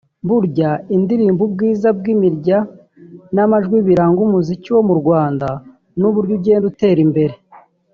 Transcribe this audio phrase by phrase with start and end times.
[0.27, 2.57] Burya indirimbo ubwiza bw’imirya
[3.35, 5.47] n’amajwi biranga umuziki wo mu Rwanda
[5.99, 7.35] n’uburyo ugenda utera imbere